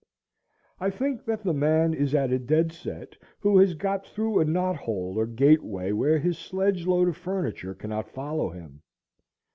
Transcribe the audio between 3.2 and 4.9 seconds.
who has got through a knot